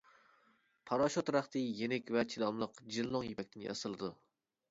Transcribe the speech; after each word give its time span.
پاراشۇت 0.91 1.27
رەختى 1.35 1.61
يېنىك 1.81 2.09
ۋە 2.17 2.25
چىداملىق 2.33 2.81
جىنلۇڭ 2.95 3.27
يىپەكتىن 3.27 3.67
ياسىلىدۇ. 3.67 4.13